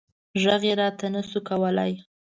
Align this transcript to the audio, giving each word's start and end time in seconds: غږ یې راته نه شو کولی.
غږ 0.43 0.63
یې 0.69 0.73
راته 0.81 1.05
نه 1.13 1.21
شو 1.29 1.39
کولی. 1.49 1.91